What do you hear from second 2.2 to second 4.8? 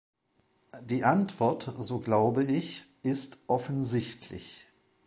ich, ist offensichtlich.